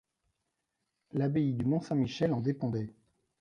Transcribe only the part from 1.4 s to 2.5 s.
du Mont-Saint-Michel en